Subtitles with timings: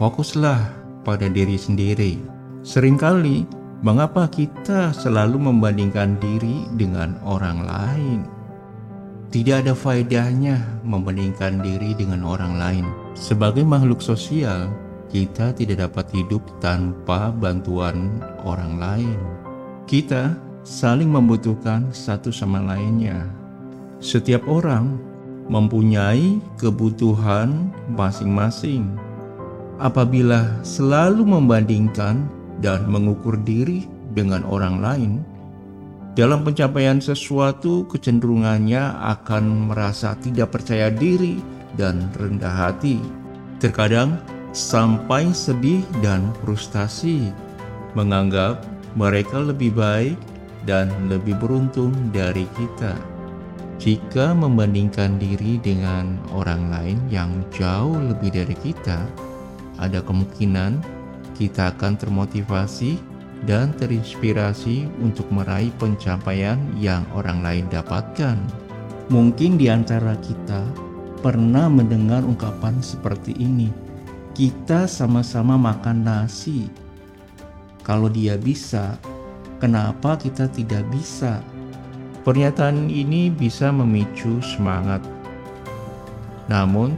[0.00, 0.72] fokuslah
[1.04, 2.16] pada diri sendiri.
[2.64, 3.44] Seringkali,
[3.84, 8.20] mengapa kita selalu membandingkan diri dengan orang lain?
[9.28, 12.86] Tidak ada faedahnya membandingkan diri dengan orang lain.
[13.12, 14.72] Sebagai makhluk sosial,
[15.12, 19.20] kita tidak dapat hidup tanpa bantuan orang lain.
[19.84, 23.28] Kita saling membutuhkan satu sama lainnya.
[24.00, 24.98] Setiap orang
[25.46, 29.09] mempunyai kebutuhan masing-masing.
[29.80, 32.28] Apabila selalu membandingkan
[32.60, 35.12] dan mengukur diri dengan orang lain,
[36.12, 41.40] dalam pencapaian sesuatu kecenderungannya akan merasa tidak percaya diri
[41.80, 43.00] dan rendah hati.
[43.56, 44.20] Terkadang
[44.52, 47.32] sampai sedih dan frustasi,
[47.96, 48.60] menganggap
[49.00, 50.20] mereka lebih baik
[50.68, 52.92] dan lebih beruntung dari kita.
[53.80, 59.08] Jika membandingkan diri dengan orang lain yang jauh lebih dari kita,
[59.80, 61.00] ada kemungkinan
[61.40, 63.00] kita akan termotivasi
[63.48, 68.36] dan terinspirasi untuk meraih pencapaian yang orang lain dapatkan.
[69.08, 70.62] Mungkin di antara kita
[71.24, 73.72] pernah mendengar ungkapan seperti ini:
[74.36, 76.68] "Kita sama-sama makan nasi.
[77.80, 79.00] Kalau dia bisa,
[79.56, 81.40] kenapa kita tidak bisa?"
[82.20, 85.00] Pernyataan ini bisa memicu semangat.
[86.52, 86.92] Namun,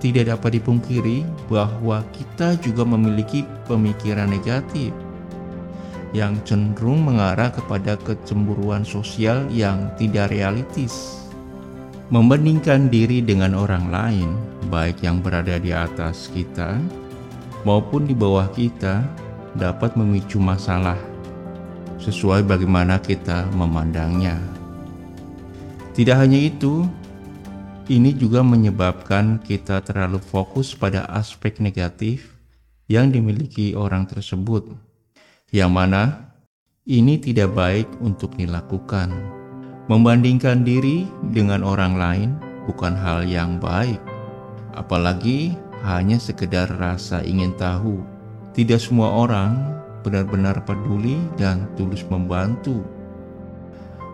[0.00, 4.90] tidak dapat dipungkiri bahwa kita juga memiliki pemikiran negatif
[6.10, 11.22] yang cenderung mengarah kepada kecemburuan sosial yang tidak realistis.
[12.10, 14.34] Membandingkan diri dengan orang lain,
[14.66, 16.74] baik yang berada di atas kita
[17.62, 19.06] maupun di bawah kita,
[19.54, 20.98] dapat memicu masalah
[22.02, 24.38] sesuai bagaimana kita memandangnya.
[25.94, 26.86] Tidak hanya itu,
[27.90, 32.38] ini juga menyebabkan kita terlalu fokus pada aspek negatif
[32.86, 34.70] yang dimiliki orang tersebut,
[35.50, 36.30] yang mana
[36.86, 39.10] ini tidak baik untuk dilakukan.
[39.90, 41.02] Membandingkan diri
[41.34, 42.30] dengan orang lain
[42.70, 43.98] bukan hal yang baik,
[44.78, 47.98] apalagi hanya sekedar rasa ingin tahu.
[48.54, 49.66] Tidak semua orang
[50.06, 52.86] benar-benar peduli dan tulus membantu.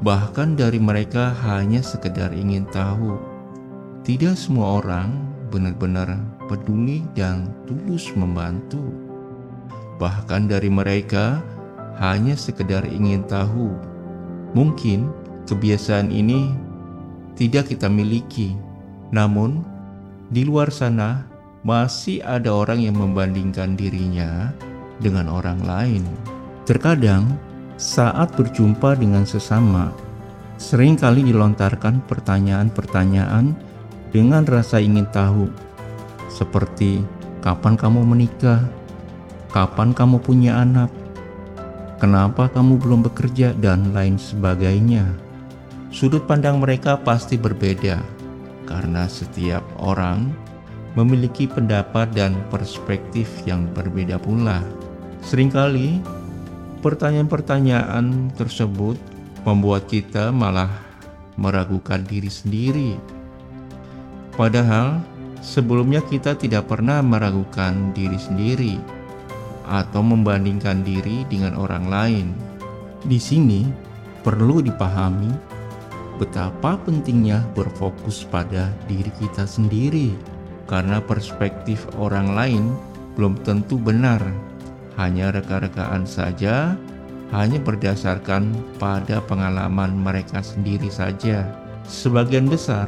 [0.00, 3.27] Bahkan dari mereka hanya sekedar ingin tahu.
[4.08, 5.12] Tidak semua orang
[5.52, 6.08] benar-benar
[6.48, 8.80] peduli dan tulus membantu.
[10.00, 11.44] Bahkan dari mereka
[12.00, 13.68] hanya sekedar ingin tahu.
[14.56, 15.12] Mungkin
[15.44, 16.56] kebiasaan ini
[17.36, 18.56] tidak kita miliki,
[19.12, 19.60] namun
[20.32, 21.28] di luar sana
[21.60, 24.56] masih ada orang yang membandingkan dirinya
[25.04, 26.08] dengan orang lain.
[26.64, 27.36] Terkadang,
[27.76, 29.92] saat berjumpa dengan sesama,
[30.56, 33.67] sering kali dilontarkan pertanyaan-pertanyaan
[34.08, 35.52] dengan rasa ingin tahu,
[36.32, 37.04] seperti
[37.44, 38.64] kapan kamu menikah,
[39.52, 40.88] kapan kamu punya anak,
[42.00, 45.04] kenapa kamu belum bekerja, dan lain sebagainya.
[45.88, 48.00] Sudut pandang mereka pasti berbeda
[48.68, 50.28] karena setiap orang
[50.92, 54.60] memiliki pendapat dan perspektif yang berbeda pula.
[55.24, 56.00] Seringkali
[56.84, 59.00] pertanyaan-pertanyaan tersebut
[59.48, 60.68] membuat kita malah
[61.40, 63.17] meragukan diri sendiri.
[64.38, 65.02] Padahal
[65.42, 68.78] sebelumnya kita tidak pernah meragukan diri sendiri
[69.66, 72.26] atau membandingkan diri dengan orang lain.
[73.02, 73.66] Di sini
[74.22, 75.34] perlu dipahami
[76.22, 80.14] betapa pentingnya berfokus pada diri kita sendiri,
[80.70, 82.62] karena perspektif orang lain
[83.18, 84.22] belum tentu benar
[84.98, 86.78] hanya reka-rekaan saja,
[87.34, 91.42] hanya berdasarkan pada pengalaman mereka sendiri saja.
[91.86, 92.86] Sebagian besar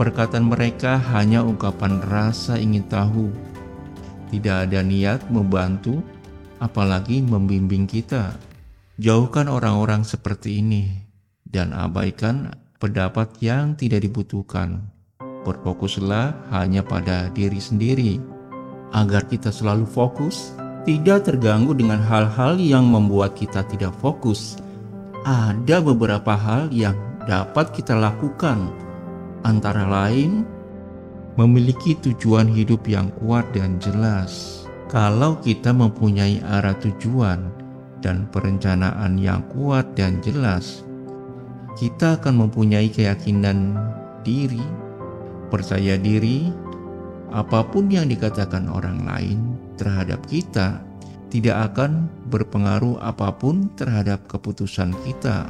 [0.00, 3.28] perkataan mereka hanya ungkapan rasa ingin tahu,
[4.32, 6.00] tidak ada niat membantu,
[6.56, 8.32] apalagi membimbing kita.
[8.96, 10.88] Jauhkan orang-orang seperti ini
[11.44, 12.48] dan abaikan
[12.80, 14.88] pendapat yang tidak dibutuhkan.
[15.20, 18.16] Berfokuslah hanya pada diri sendiri
[18.96, 20.56] agar kita selalu fokus
[20.88, 24.56] tidak terganggu dengan hal-hal yang membuat kita tidak fokus.
[25.28, 26.96] Ada beberapa hal yang
[27.28, 28.72] dapat kita lakukan,
[29.44, 30.44] antara lain
[31.38, 34.64] memiliki tujuan hidup yang kuat dan jelas.
[34.90, 37.48] Kalau kita mempunyai arah tujuan
[38.02, 40.82] dan perencanaan yang kuat dan jelas,
[41.78, 43.78] kita akan mempunyai keyakinan
[44.26, 44.62] diri,
[45.48, 46.50] percaya diri,
[47.30, 50.82] apa pun yang dikatakan orang lain terhadap kita
[51.30, 55.46] tidak akan berpengaruh apa pun terhadap keputusan kita.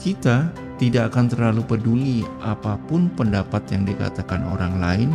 [0.00, 5.10] Kita tidak akan terlalu peduli apa pun pendapat yang dikatakan orang lain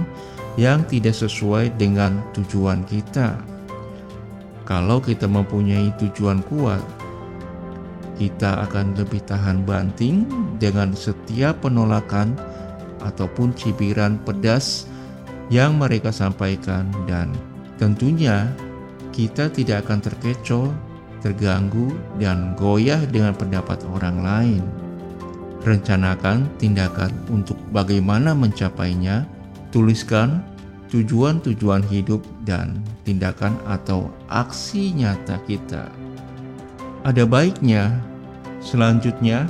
[0.60, 3.40] yang tidak sesuai dengan tujuan kita.
[4.64, 6.84] Kalau kita mempunyai tujuan kuat,
[8.16, 10.30] kita akan lebih tahan banting
[10.62, 12.38] dengan setiap penolakan
[13.04, 14.88] ataupun cibiran pedas
[15.52, 17.34] yang mereka sampaikan dan
[17.76, 18.48] tentunya
[19.12, 20.70] kita tidak akan terkecoh,
[21.22, 24.83] terganggu, dan goyah dengan pendapat orang lain.
[25.64, 29.24] Rencanakan tindakan untuk bagaimana mencapainya
[29.74, 30.46] Tuliskan
[30.94, 35.90] tujuan-tujuan hidup dan tindakan atau aksi nyata kita.
[37.02, 37.98] Ada baiknya
[38.62, 39.50] selanjutnya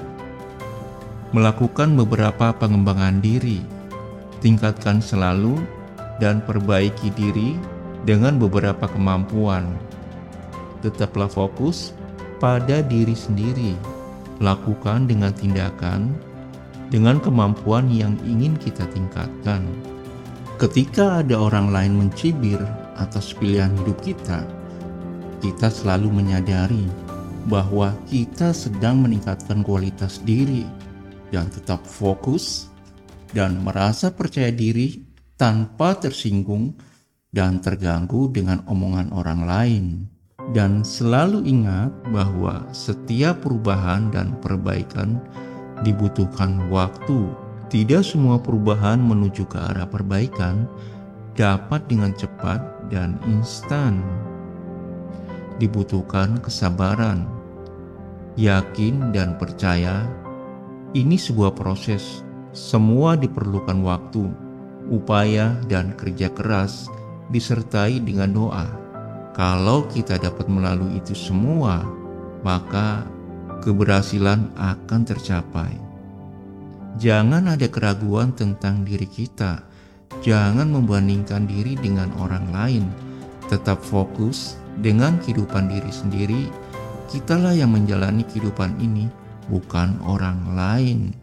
[1.35, 3.59] melakukan beberapa pengembangan diri.
[4.39, 5.59] Tingkatkan selalu
[6.23, 7.59] dan perbaiki diri
[8.07, 9.75] dengan beberapa kemampuan.
[10.79, 11.91] Tetaplah fokus
[12.39, 13.75] pada diri sendiri.
[14.41, 16.13] Lakukan dengan tindakan
[16.93, 19.65] dengan kemampuan yang ingin kita tingkatkan.
[20.61, 22.61] Ketika ada orang lain mencibir
[23.01, 24.45] atas pilihan hidup kita,
[25.41, 26.85] kita selalu menyadari
[27.49, 30.63] bahwa kita sedang meningkatkan kualitas diri
[31.33, 32.69] dan tetap fokus
[33.33, 35.01] dan merasa percaya diri
[35.33, 36.77] tanpa tersinggung
[37.33, 39.85] dan terganggu dengan omongan orang lain.
[40.53, 45.17] Dan selalu ingat bahwa setiap perubahan dan perbaikan
[45.81, 47.25] dibutuhkan waktu
[47.73, 50.69] tidak semua perubahan menuju ke arah perbaikan
[51.33, 52.61] dapat dengan cepat
[52.93, 53.97] dan instan.
[55.57, 57.25] Dibutuhkan kesabaran,
[58.37, 60.05] yakin, dan percaya.
[60.93, 62.21] Ini sebuah proses.
[62.53, 64.29] Semua diperlukan waktu,
[64.93, 66.85] upaya, dan kerja keras,
[67.33, 68.82] disertai dengan doa.
[69.33, 71.81] Kalau kita dapat melalui itu semua,
[72.45, 73.01] maka
[73.65, 75.73] keberhasilan akan tercapai.
[77.01, 79.65] Jangan ada keraguan tentang diri kita.
[80.21, 82.85] Jangan membandingkan diri dengan orang lain.
[83.49, 86.43] Tetap fokus dengan kehidupan diri sendiri.
[87.09, 89.09] Kitalah yang menjalani kehidupan ini,
[89.49, 91.22] bukan orang lain.